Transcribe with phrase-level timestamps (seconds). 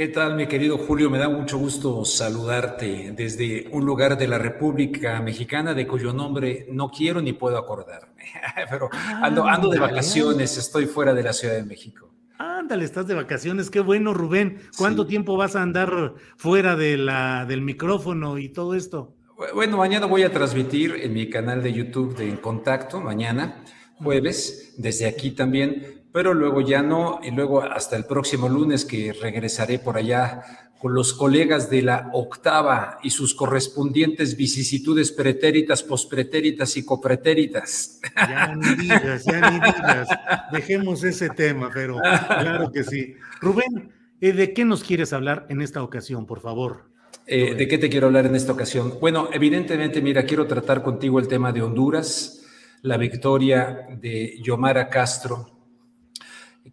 [0.00, 1.10] ¿Qué tal, mi querido Julio?
[1.10, 6.66] Me da mucho gusto saludarte desde un lugar de la República Mexicana de cuyo nombre
[6.70, 8.24] no quiero ni puedo acordarme.
[8.70, 8.88] Pero
[9.20, 12.10] ando, ando de vacaciones, estoy fuera de la Ciudad de México.
[12.38, 14.62] Ándale, estás de vacaciones, qué bueno, Rubén.
[14.78, 15.10] ¿Cuánto Sí.
[15.10, 19.14] tiempo vas a andar fuera de la, del micrófono y todo esto?
[19.54, 23.62] Bueno, mañana voy a transmitir en mi canal de YouTube de En Contacto, mañana,
[23.96, 29.12] jueves, desde aquí también, pero luego ya no, y luego hasta el próximo lunes que
[29.12, 36.74] regresaré por allá con los colegas de la octava y sus correspondientes vicisitudes pretéritas, pospretéritas
[36.78, 38.00] y copretéritas.
[38.16, 40.08] Ya ni digas, ya ni digas.
[40.50, 43.14] Dejemos ese tema, pero claro que sí.
[43.42, 46.90] Rubén, eh, ¿de qué nos quieres hablar en esta ocasión, por favor?
[47.26, 48.94] Eh, ¿De qué te quiero hablar en esta ocasión?
[49.02, 52.46] Bueno, evidentemente, mira, quiero tratar contigo el tema de Honduras,
[52.80, 55.59] la victoria de Yomara Castro,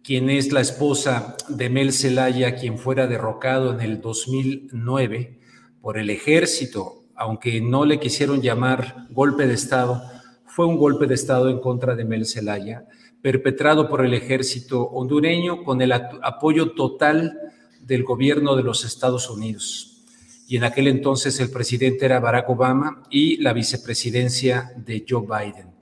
[0.02, 5.38] quien es la esposa de Mel Zelaya, quien fuera derrocado en el 2009
[5.80, 10.02] por el ejército, aunque no le quisieron llamar golpe de Estado,
[10.46, 12.86] fue un golpe de Estado en contra de Mel Zelaya,
[13.22, 17.38] perpetrado por el ejército hondureño con el apoyo total
[17.80, 20.04] del gobierno de los Estados Unidos.
[20.46, 25.77] Y en aquel entonces el presidente era Barack Obama y la vicepresidencia de Joe Biden.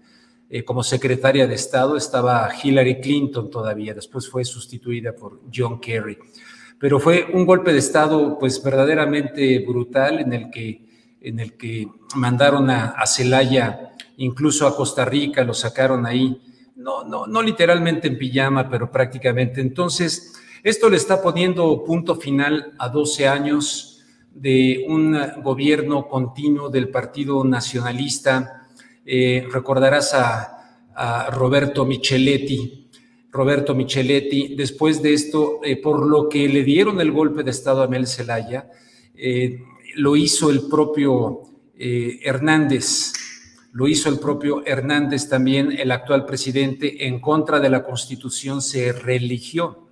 [0.49, 6.19] Eh, como secretaria de Estado estaba Hillary Clinton todavía, después fue sustituida por John Kerry.
[6.79, 11.89] Pero fue un golpe de Estado pues verdaderamente brutal en el que, en el que
[12.15, 16.41] mandaron a, a Celaya, incluso a Costa Rica, lo sacaron ahí,
[16.77, 19.61] no, no, no literalmente en pijama, pero prácticamente.
[19.61, 26.91] Entonces, esto le está poniendo punto final a 12 años de un gobierno continuo del
[26.91, 28.66] Partido Nacionalista.
[29.09, 30.53] Eh, recordarás a,
[31.31, 32.89] Roberto Micheletti.
[33.31, 37.83] Roberto Micheletti, después de esto, eh, por lo que le dieron el golpe de Estado
[37.83, 38.71] a Mel Zelaya,
[39.15, 39.59] eh,
[39.97, 41.43] lo hizo el propio
[41.79, 43.13] Hernández,
[43.73, 48.95] lo hizo el propio Hernández también, el actual presidente, en contra de la Constitución, se
[48.95, 49.87] religió.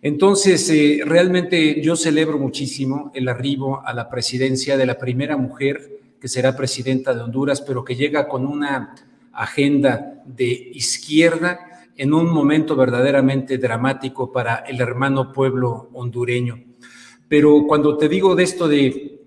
[0.00, 0.72] Entonces,
[1.04, 6.54] realmente yo celebro muchísimo el arribo a la presidencia de la primera mujer que será
[6.56, 8.94] presidenta de Honduras, pero que llega con una
[9.32, 11.58] agenda de izquierda
[11.96, 16.62] en un momento verdaderamente dramático para el hermano pueblo hondureño.
[17.28, 19.20] Pero cuando te digo de esto de,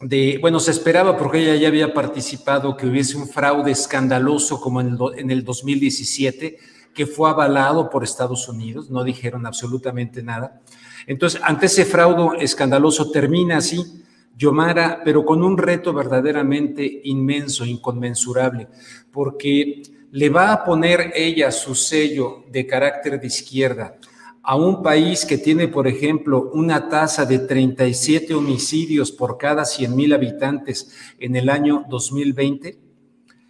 [0.00, 4.80] de bueno, se esperaba porque ella ya había participado que hubiese un fraude escandaloso como
[4.80, 6.58] en el, en el 2017,
[6.94, 10.60] que fue avalado por Estados Unidos, no dijeron absolutamente nada.
[11.06, 14.02] Entonces, ante ese fraude escandaloso termina así
[14.36, 18.68] Yomara, pero con un reto verdaderamente inmenso, inconmensurable,
[19.10, 19.82] porque
[20.12, 23.96] le va a poner ella su sello de carácter de izquierda
[24.48, 29.96] a un país que tiene, por ejemplo, una tasa de 37 homicidios por cada 100
[29.96, 32.78] mil habitantes en el año 2020.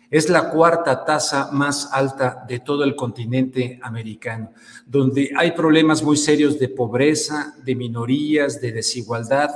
[0.08, 4.52] Es la cuarta tasa más alta de todo el continente americano,
[4.86, 9.50] donde hay problemas muy serios de pobreza, de minorías, de desigualdad,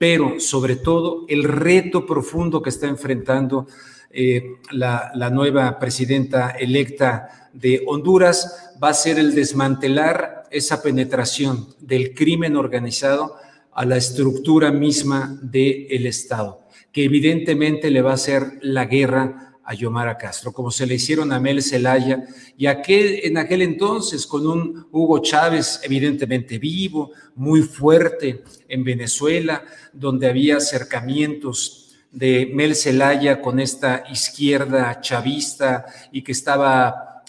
[0.00, 3.66] pero sobre todo el reto profundo que está enfrentando
[4.10, 12.14] eh, la, nueva presidenta electa de Honduras va a ser el desmantelar esa penetración del
[12.14, 13.36] crimen organizado
[13.74, 16.62] a la estructura misma del Estado,
[16.92, 21.32] que evidentemente le va a hacer la guerra a Yomara Castro, como se le hicieron
[21.32, 22.24] a Mel Zelaya
[22.56, 29.62] y aquel, en aquel entonces con un Hugo Chávez evidentemente vivo, muy fuerte en Venezuela,
[29.92, 37.22] donde había acercamientos de Mel Zelaya con esta izquierda chavista y que estaba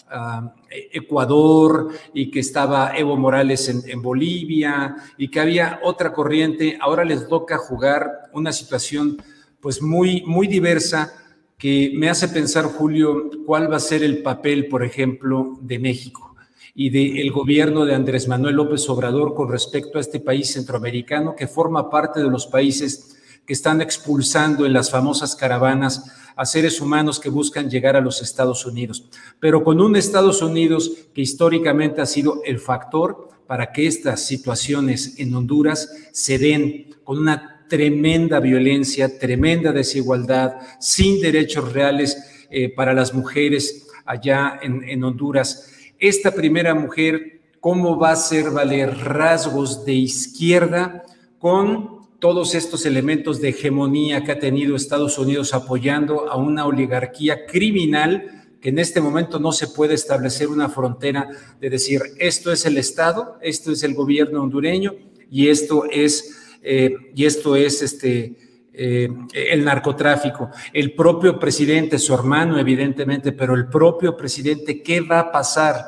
[0.68, 6.76] Ecuador y que estaba Evo Morales en, Bolivia y que había otra corriente.
[6.80, 9.22] Ahora les toca jugar una situación
[9.60, 11.21] pues muy, muy diversa
[11.62, 16.34] que me hace pensar, Julio, cuál va a ser el papel, por ejemplo, de México
[16.74, 21.46] y del gobierno de Andrés Manuel López Obrador con respecto a este país centroamericano que
[21.46, 23.16] forma parte de los países
[23.46, 26.04] que están expulsando en las famosas caravanas
[26.34, 29.04] a seres humanos que buscan llegar a los Estados Unidos,
[29.38, 35.16] pero con un Estados Unidos que históricamente ha sido el factor para que estas situaciones
[35.20, 42.92] en Honduras se den con una tremenda violencia, tremenda desigualdad, sin derechos reales eh, para
[42.92, 45.72] las mujeres allá en, en Honduras.
[45.98, 51.02] Esta primera mujer, ¿cómo va a hacer valer rasgos de izquierda
[51.38, 57.46] con todos estos elementos de hegemonía que ha tenido Estados Unidos apoyando a una oligarquía
[57.46, 61.26] criminal que en este momento no se puede establecer una frontera
[61.58, 64.94] de decir esto es el Estado, esto es el gobierno hondureño
[65.32, 68.36] y esto es, y esto es este,
[68.74, 70.50] eh, el narcotráfico.
[70.72, 75.84] El propio presidente, su hermano evidentemente, pero el propio presidente, ¿qué va a pasar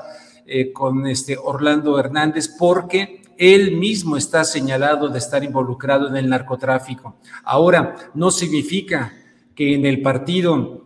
[0.46, 2.48] eh, con este Orlando Hernández?
[2.58, 7.16] Porque él mismo está señalado de estar involucrado en el narcotráfico.
[7.42, 9.14] Ahora, no significa
[9.54, 10.84] que en el partido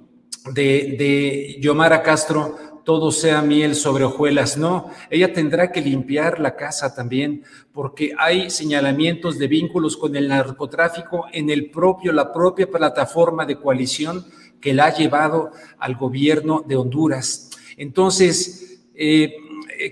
[0.54, 2.56] de, de Yomara Castro
[2.88, 4.56] todo sea miel sobre hojuelas.
[4.56, 10.26] No, ella tendrá que limpiar la casa también, porque hay señalamientos de vínculos con el
[10.26, 14.24] narcotráfico en el propio, la propia plataforma de coalición
[14.58, 17.50] que la ha llevado al gobierno de Honduras.
[17.76, 19.36] Entonces, eh,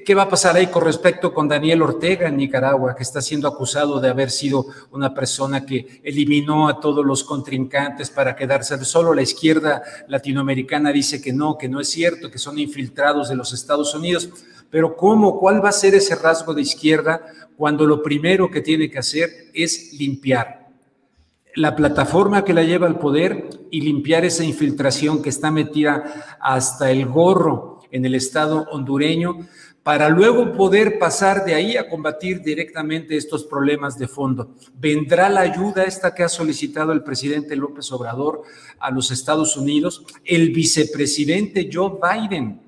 [0.05, 3.47] ¿Qué va a pasar ahí con respecto con Daniel Ortega en Nicaragua, que está siendo
[3.47, 9.15] acusado de haber sido una persona que eliminó a todos los contrincantes para quedarse solo?
[9.15, 13.53] La izquierda latinoamericana dice que no, que no es cierto, que son infiltrados de los
[13.53, 14.29] Estados Unidos.
[14.71, 15.39] Pero ¿cómo?
[15.39, 17.23] ¿Cuál va a ser ese rasgo de izquierda
[17.57, 20.67] cuando lo primero que tiene que hacer es limpiar?
[21.55, 26.91] la plataforma que la lleva al poder y limpiar esa infiltración que está metida hasta
[26.91, 29.47] el gorro en el Estado hondureño
[29.87, 34.53] para luego poder pasar de ahí a combatir directamente estos problemas de fondo.
[34.75, 38.43] ¿Vendrá la ayuda esta que ha solicitado el presidente López Obrador
[38.81, 40.05] a los Estados Unidos?
[40.25, 42.61] El vicepresidente Joe Biden,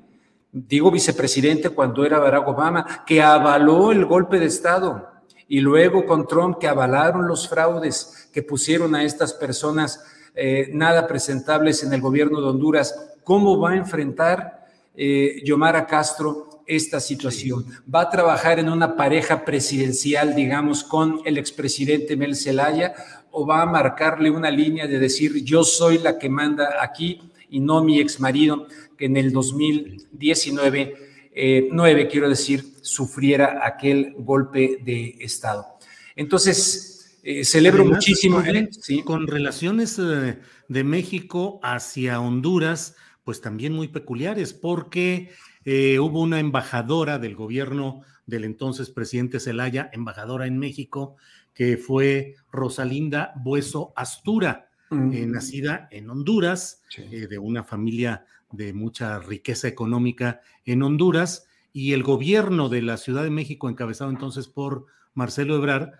[0.52, 5.08] digo vicepresidente cuando era Barack Obama, que avaló el golpe de Estado
[5.48, 10.04] y luego con Trump que avalaron los fraudes que pusieron a estas personas
[10.36, 13.16] eh, nada presentables en el gobierno de Honduras.
[13.24, 17.66] ¿Cómo va a enfrentar eh, Yomara Castro esta situación.
[17.92, 22.94] Va a trabajar en una pareja presidencial, digamos, con el expresidente Mel Zelaya,
[23.30, 27.20] o va a marcarle una línea de decir yo soy la que manda aquí
[27.50, 30.94] y no mi exmarido, que en el 2019,
[31.34, 35.66] eh, 9, quiero decir, sufriera aquel golpe de Estado.
[36.14, 38.42] Entonces, eh, celebro muchísimo.
[38.42, 38.70] ¿eh?
[39.04, 40.38] Con relaciones eh,
[40.68, 45.30] de México hacia Honduras, pues también muy peculiares, porque
[45.70, 51.16] eh, hubo una embajadora del gobierno del entonces presidente Zelaya, embajadora en México,
[51.52, 55.30] que fue Rosalinda Bueso Astura, eh, mm.
[55.30, 62.02] nacida en Honduras, eh, de una familia de mucha riqueza económica en Honduras, y el
[62.02, 65.90] gobierno de la Ciudad de México, encabezado entonces por Marcelo Ebrard,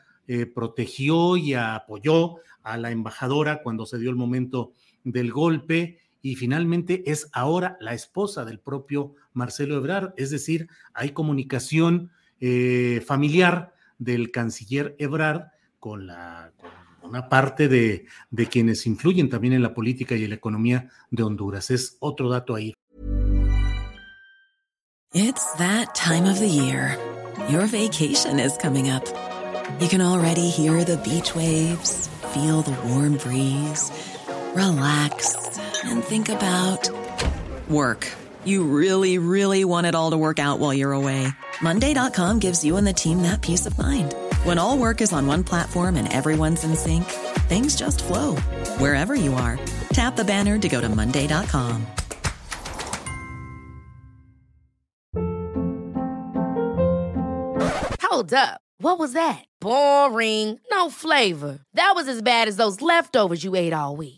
[0.55, 4.73] protegió y apoyó a la embajadora cuando se dio el momento
[5.05, 11.11] del golpe y finalmente es ahora la esposa del propio Marcelo Ebrard, es decir, hay
[11.11, 12.11] comunicación
[12.41, 15.47] eh, familiar del canciller Ebrard
[15.79, 16.53] con, la,
[17.03, 21.23] una parte de, de quienes influyen también en la política y en la economía de
[21.23, 21.71] Honduras.
[21.71, 22.75] Es otro dato ahí.
[25.15, 26.99] It's that time of the year.
[27.49, 29.05] Your vacation is coming up.
[29.81, 33.91] You can already hear the beach waves, feel the warm breeze,
[34.59, 35.37] relax
[35.85, 36.91] and think about
[37.71, 38.03] work.
[38.45, 41.29] You really, really want it all to work out while you're away.
[41.63, 44.15] Monday.com gives you and the team that peace of mind.
[44.43, 47.05] When all work is on one platform and everyone's in sync,
[47.49, 48.35] things just flow
[48.83, 49.61] wherever you are.
[49.93, 51.87] Tap the banner to go to Monday.com.
[58.03, 58.61] Hold up.
[58.81, 59.45] What was that?
[59.61, 60.61] Boring.
[60.71, 61.59] No flavor.
[61.75, 64.18] That was as bad as those leftovers you ate all week.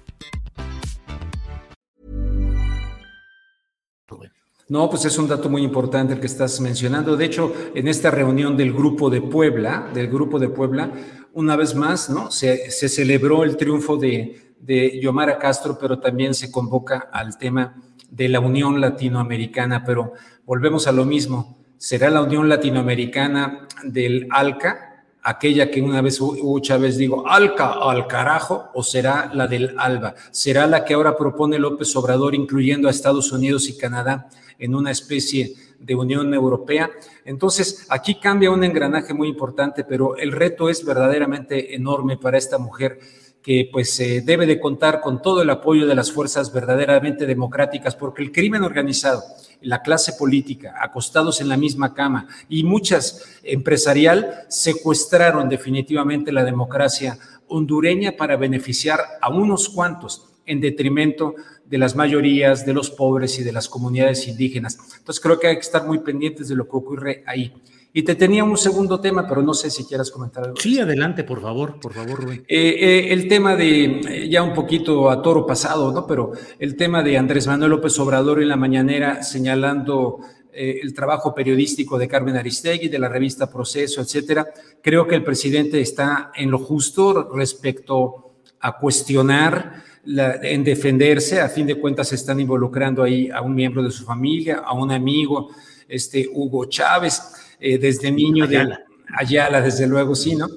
[4.71, 7.17] No, pues es un dato muy importante el que estás mencionando.
[7.17, 10.93] De hecho, en esta reunión del Grupo de Puebla, del Grupo de Puebla,
[11.33, 12.31] una vez más, ¿no?
[12.31, 17.75] Se, se celebró el triunfo de, de Yomara Castro, pero también se convoca al tema
[18.09, 19.83] de la Unión Latinoamericana.
[19.83, 20.13] Pero
[20.45, 21.57] volvemos a lo mismo.
[21.75, 24.90] ¿Será la Unión Latinoamericana del ALCA?
[25.23, 30.15] Aquella que una vez Hugo Chávez digo, alca al carajo, o será la del ALBA?
[30.31, 34.91] ¿Será la que ahora propone López Obrador, incluyendo a Estados Unidos y Canadá en una
[34.91, 36.89] especie de Unión Europea?
[37.25, 42.57] Entonces, aquí cambia un engranaje muy importante, pero el reto es verdaderamente enorme para esta
[42.57, 42.99] mujer
[43.41, 47.95] que pues eh, debe de contar con todo el apoyo de las fuerzas verdaderamente democráticas,
[47.95, 49.23] porque el crimen organizado,
[49.61, 57.17] la clase política, acostados en la misma cama y muchas empresarial, secuestraron definitivamente la democracia
[57.47, 63.43] hondureña para beneficiar a unos cuantos en detrimento de las mayorías, de los pobres y
[63.43, 64.77] de las comunidades indígenas.
[64.97, 67.53] Entonces creo que hay que estar muy pendientes de lo que ocurre ahí.
[67.93, 70.55] Y te tenía un segundo tema, pero no sé si quieras comentar algo.
[70.57, 72.45] Sí, adelante, por favor, por favor, Rubén.
[72.47, 76.07] Eh, eh, el tema de, ya un poquito a toro pasado, ¿no?
[76.07, 80.19] Pero el tema de Andrés Manuel López Obrador en la mañanera señalando
[80.53, 84.47] el trabajo periodístico de Carmen Aristegui, de la revista Proceso, etcétera.
[84.81, 91.41] Creo que el presidente está en lo justo respecto a cuestionar, en defenderse.
[91.41, 94.73] A fin de cuentas, se están involucrando ahí a un miembro de su familia, a
[94.73, 95.49] un amigo,
[95.87, 97.21] este Hugo Chávez
[97.59, 98.77] eh, desde niño de
[99.17, 100.47] Ayala, desde luego, sí, ¿no?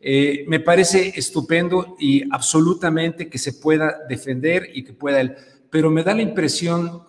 [0.00, 5.34] Eh, me parece estupendo y absolutamente que se pueda defender y que pueda él,
[5.70, 7.02] pero me da la impresión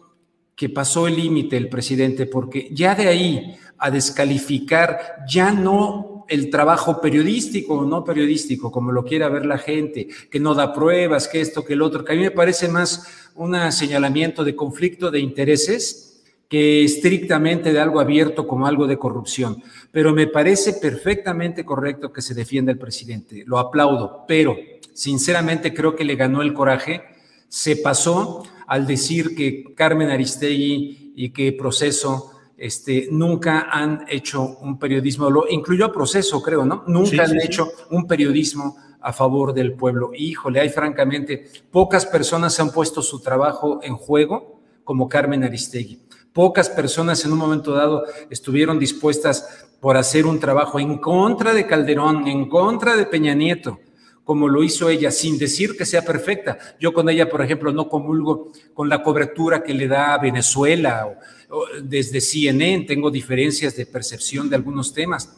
[0.55, 6.49] que pasó el límite el presidente, porque ya de ahí a descalificar ya no el
[6.49, 11.27] trabajo periodístico o no periodístico, como lo quiera ver la gente, que no da pruebas,
[11.27, 15.11] que esto, que el otro, que a mí me parece más un señalamiento de conflicto
[15.11, 16.08] de intereses
[16.49, 19.61] que estrictamente de algo abierto como algo de corrupción.
[19.91, 23.43] Pero me parece perfectamente correcto que se defienda el presidente.
[23.45, 24.57] Lo aplaudo, pero
[24.91, 27.03] sinceramente creo que le ganó el coraje.
[27.47, 34.77] Se pasó al decir que Carmen Aristegui y que Proceso este, nunca han hecho un
[34.77, 36.83] periodismo, lo incluyó a Proceso, creo, ¿no?
[36.87, 40.11] Nunca han hecho un periodismo a favor del pueblo.
[40.13, 45.99] Híjole, hay francamente, pocas personas han puesto su trabajo en juego como Carmen Aristegui.
[46.33, 51.65] Pocas personas en un momento dado estuvieron dispuestas por hacer un trabajo en contra de
[51.65, 53.79] Calderón, en contra de Peña Nieto,
[54.23, 56.57] como lo hizo ella, sin decir que sea perfecta.
[56.79, 61.07] Yo con ella, por ejemplo, no comulgo con la cobertura que le da Venezuela
[61.49, 65.35] o, desde CNN, tengo diferencias de percepción de algunos temas,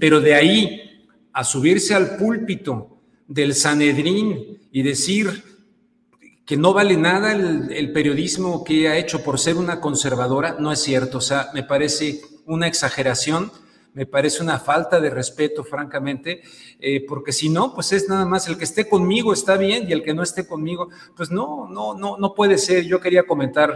[0.00, 5.51] pero de ahí a subirse al púlpito del Sanedrín y decir
[6.52, 10.82] que no vale nada el, periodismo que ha hecho por ser una conservadora, no es
[10.82, 11.16] cierto.
[11.16, 13.50] O sea, me parece una exageración,
[13.94, 16.42] me parece una falta de respeto, francamente,
[16.78, 19.92] eh, porque si no, pues es nada más el que esté conmigo está bien y
[19.92, 22.84] el que no esté conmigo, pues no, no, no, no puede ser.
[22.84, 23.72] Yo quería comentar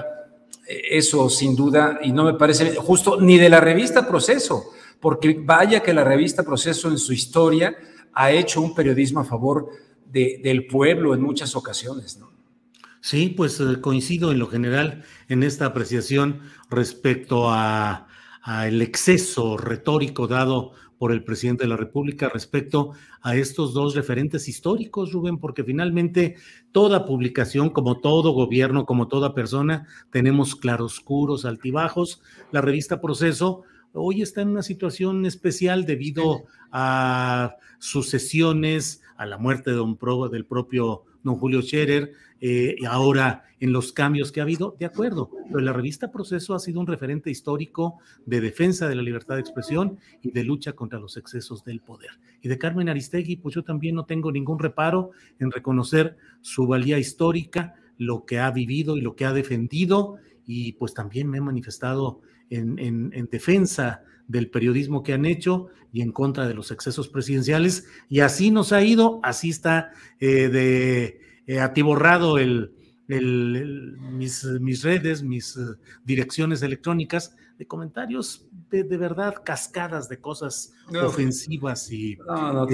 [0.68, 4.64] eh, eso sin duda y no me parece justo ni de la revista Proceso,
[5.00, 7.74] porque vaya que la revista Proceso en su historia
[8.12, 9.70] ha hecho un periodismo a favor
[10.04, 12.35] del pueblo en muchas ocasiones, ¿no?
[13.06, 18.08] Sí, pues eh, coincido en lo general en esta apreciación respecto a,
[18.66, 24.48] el exceso retórico dado por el presidente de la República respecto a estos dos referentes
[24.48, 26.34] históricos, Rubén, porque finalmente
[26.72, 32.20] toda publicación, como todo gobierno, como toda persona, tenemos claroscuros, altibajos.
[32.50, 39.70] La revista Proceso hoy está en una situación especial debido a sucesiones, a la muerte
[39.70, 39.96] de don
[40.32, 45.30] del propio don Julio Scherer, eh, ahora en los cambios que ha habido, de acuerdo,
[45.46, 49.40] pero la revista Proceso ha sido un referente histórico de defensa de la libertad de
[49.40, 52.10] expresión y de lucha contra los excesos del poder.
[52.42, 56.98] Y de Carmen Aristegui, pues yo también no tengo ningún reparo en reconocer su valía
[56.98, 60.16] histórica, lo que ha vivido y lo que ha defendido,
[60.46, 66.02] y pues también me he manifestado en, en defensa del periodismo que han hecho y
[66.02, 67.86] en contra de los excesos presidenciales.
[68.08, 72.72] Y así nos ha ido, así está eh, de eh, atiborrado el,
[73.08, 75.60] mis, mis, redes, mis eh,
[76.04, 82.18] direcciones electrónicas de comentarios de, de, verdad cascadas de cosas ofensivas y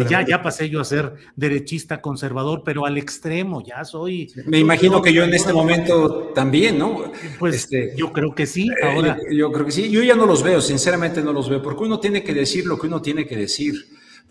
[0.09, 4.33] ya, ya pasé yo a ser derechista conservador, pero al extremo, ya soy.
[4.47, 7.12] Me imagino que yo en este momento también, ¿no?
[7.38, 9.19] Pues este, yo creo que sí, eh, ahora.
[9.31, 12.00] yo creo que sí, yo ya no los veo, sinceramente no los veo, porque uno
[12.00, 13.75] tiene que decir lo que uno tiene que decir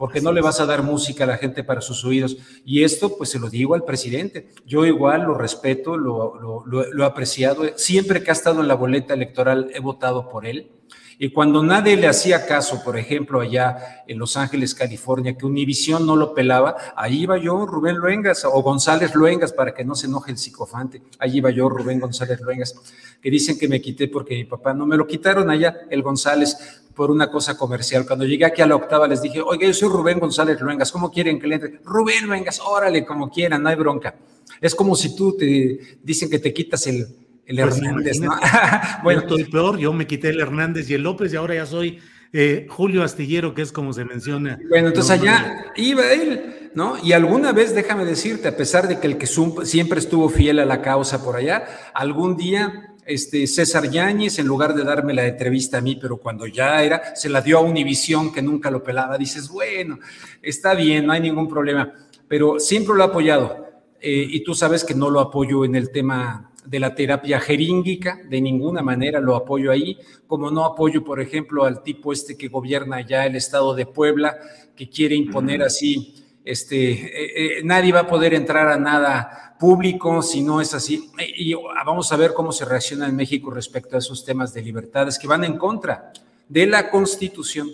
[0.02, 2.36] porque no le vas a dar música a la gente para sus oídos.
[2.66, 4.48] Y esto, pues se lo digo al presidente.
[4.66, 7.66] Yo igual lo respeto, lo, lo, he apreciado.
[7.76, 10.72] Siempre que ha estado en la boleta electoral he votado por él.
[11.24, 16.04] Y cuando nadie le hacía caso, por ejemplo, allá en Los Ángeles, California, que Univisión
[16.04, 20.08] no lo pelaba, ahí iba yo, Rubén Luengas, o González Luengas, para que no se
[20.08, 21.04] enoje el psicofante.
[21.20, 22.74] Ahí iba yo, Rubén González Luengas,
[23.22, 26.82] que dicen que me quité porque mi papá no me lo quitaron allá, el González,
[26.96, 28.08] por una cosa comercial.
[28.08, 31.12] Cuando llegué aquí a la octava les dije, oiga, yo soy Rubén González Luengas, ¿cómo
[31.12, 31.82] quieren que le entre?
[31.86, 34.16] Rubén Luengas, órale, como quieran, no hay bronca.
[34.60, 38.32] Es como si tú te dicen que te quitas el, el pues Hernández, ¿no?
[39.04, 42.00] bueno, estoy peor, yo me quité el Hernández y el López y ahora ya soy
[42.34, 44.58] eh, Julio Astillero, que es como se menciona.
[44.70, 46.96] Bueno, entonces allá iba él, ¿no?
[47.04, 50.66] Y alguna vez, déjame decirte, a pesar de que el que siempre estuvo fiel a
[50.66, 55.80] la causa por allá, algún día este, César Yáñez, en lugar de darme la entrevista
[55.80, 59.18] a mí, pero cuando ya era, se la dio a Univisión, que nunca lo pelaba.
[59.18, 60.00] Dices, bueno,
[60.42, 61.92] está bien, no hay ningún problema,
[62.28, 63.68] pero siempre lo ha apoyado.
[64.00, 68.20] Eh, y tú sabes que no lo apoyo en el tema de la terapia jeríngica,
[68.30, 72.48] de ninguna manera lo apoyo ahí, como no apoyo, por ejemplo, al tipo este que
[72.48, 74.38] gobierna ya el estado de Puebla,
[74.76, 80.24] que quiere imponer así, este, eh, eh, nadie va a poder entrar a nada público
[80.24, 81.12] si no es así.
[81.38, 85.20] Y vamos a ver cómo se reacciona en México respecto a esos temas de libertades
[85.20, 86.12] que van en contra
[86.50, 87.70] de la Constitución.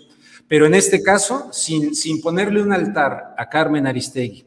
[0.46, 4.44] Pero en este caso, sin, sin ponerle un altar a Carmen Aristegui,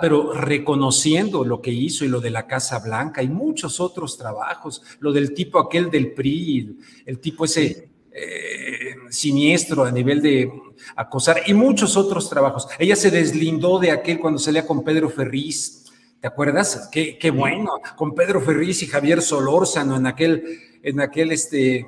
[0.00, 4.82] pero reconociendo lo que hizo y lo de la Casa Blanca y muchos otros trabajos,
[4.98, 10.50] lo del tipo aquel del PRI, el, tipo ese eh, siniestro a nivel de
[10.96, 12.66] acosar y muchos otros trabajos.
[12.80, 15.84] Ella se deslindó de aquel cuando salía con Pedro Ferriz,
[16.20, 16.88] ¿te acuerdas?
[16.90, 21.86] Qué, qué bueno, con Pedro Ferriz y Javier Solórzano en aquel, en aquel este,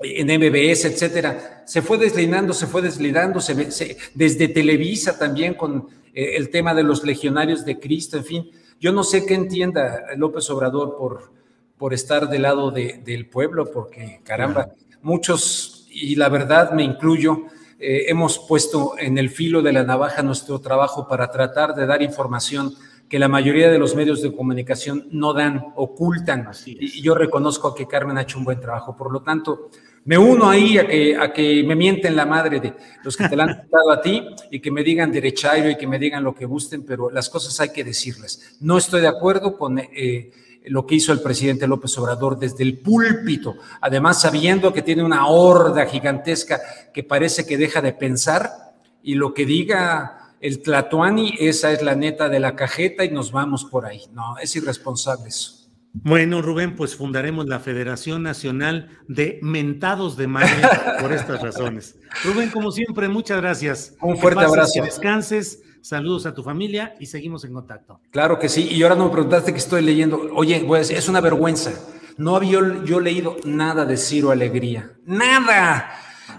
[0.00, 1.59] en MBS, etcétera.
[1.70, 6.82] Se fue deslindando, se fue deslindando, se, desde Televisa también con eh, el tema de
[6.82, 8.50] los legionarios de Cristo, en fin.
[8.80, 11.30] Yo no sé qué entienda López Obrador por,
[11.78, 17.44] por estar del lado del pueblo, porque caramba, muchos, y la verdad me incluyo,
[17.78, 22.02] eh, hemos puesto en el filo de la navaja nuestro trabajo para tratar de dar
[22.02, 22.74] información
[23.08, 26.50] que la mayoría de los medios de comunicación no dan, ocultan.
[26.66, 28.96] Y yo reconozco que Carmen ha hecho un buen trabajo.
[28.96, 29.70] Por lo tanto,
[30.04, 33.36] me uno ahí a que, a que me mienten la madre de los que te
[33.36, 36.34] la han dado a ti y que me digan derechairo y que me digan lo
[36.34, 38.56] que gusten, pero las cosas hay que decirles.
[38.60, 40.30] No estoy de acuerdo con eh,
[40.66, 45.26] lo que hizo el presidente López Obrador desde el púlpito, además sabiendo que tiene una
[45.26, 46.60] horda gigantesca
[46.92, 48.50] que parece que deja de pensar
[49.02, 53.30] y lo que diga el Tlatuani, esa es la neta de la cajeta y nos
[53.32, 54.02] vamos por ahí.
[54.12, 55.59] No, es irresponsable eso.
[55.92, 60.62] Bueno, Rubén, pues fundaremos la Federación Nacional de Mentados de Madre
[61.00, 61.96] por estas razones.
[62.22, 63.96] Rubén, como siempre, muchas gracias.
[64.00, 64.72] Un fuerte abrazo.
[64.74, 68.00] Que descanses, saludos a tu familia y seguimos en contacto.
[68.10, 68.68] Claro que sí.
[68.70, 70.30] Y ahora no me preguntaste que estoy leyendo.
[70.34, 71.72] Oye, pues es una vergüenza.
[72.16, 74.92] No había yo leído nada de Ciro Alegría.
[75.06, 75.90] ¡Nada!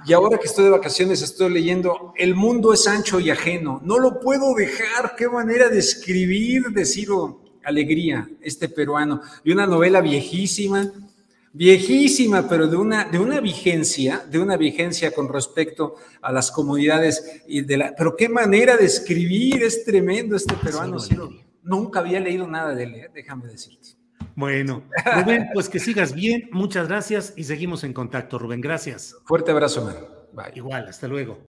[0.06, 3.82] Y ahora que estoy de vacaciones estoy leyendo El mundo es ancho y ajeno.
[3.84, 5.16] No lo puedo dejar.
[5.18, 10.92] Qué manera de escribir de Ciro alegría, este peruano, de una novela viejísima,
[11.54, 17.44] viejísima, pero de una, de una vigencia, de una vigencia con respecto a las comunidades
[17.48, 20.98] y de la, pero qué manera de escribir, es tremendo este peruano,
[21.64, 23.10] nunca había leído nada de él, ¿eh?
[23.14, 23.90] déjame decirte.
[24.36, 24.84] Bueno,
[25.16, 29.16] Rubén, pues que sigas bien, muchas gracias y seguimos en contacto, Rubén, gracias.
[29.26, 29.96] Fuerte abrazo, man.
[30.34, 30.54] Bye.
[30.56, 31.46] Igual, hasta luego.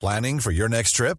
[0.00, 1.18] Planning for your next trip?